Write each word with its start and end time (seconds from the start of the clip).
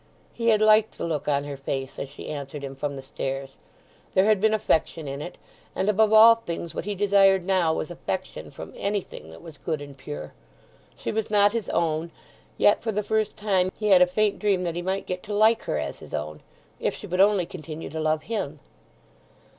He 0.33 0.47
had 0.47 0.61
liked 0.63 0.97
the 0.97 1.05
look 1.05 1.27
on 1.27 1.43
her 1.43 1.55
face 1.55 1.99
as 1.99 2.09
she 2.09 2.27
answered 2.29 2.63
him 2.63 2.73
from 2.75 2.95
the 2.95 3.03
stairs. 3.03 3.57
There 4.15 4.25
had 4.25 4.41
been 4.41 4.51
affection 4.51 5.07
in 5.07 5.21
it, 5.21 5.37
and 5.75 5.87
above 5.89 6.11
all 6.11 6.33
things 6.37 6.73
what 6.73 6.85
he 6.85 6.95
desired 6.95 7.45
now 7.45 7.71
was 7.75 7.91
affection 7.91 8.49
from 8.49 8.73
anything 8.75 9.29
that 9.29 9.43
was 9.43 9.59
good 9.59 9.79
and 9.79 9.95
pure. 9.95 10.33
She 10.97 11.11
was 11.11 11.29
not 11.29 11.53
his 11.53 11.69
own, 11.69 12.09
yet, 12.57 12.81
for 12.81 12.91
the 12.91 13.03
first 13.03 13.37
time, 13.37 13.71
he 13.77 13.89
had 13.89 14.01
a 14.01 14.07
faint 14.07 14.39
dream 14.39 14.63
that 14.63 14.73
he 14.75 14.81
might 14.81 15.05
get 15.05 15.21
to 15.21 15.35
like 15.35 15.61
her 15.65 15.77
as 15.77 15.99
his 15.99 16.15
own,—if 16.15 16.95
she 16.95 17.05
would 17.05 17.21
only 17.21 17.45
continue 17.45 17.91
to 17.91 17.99
love 17.99 18.23
him. 18.23 18.59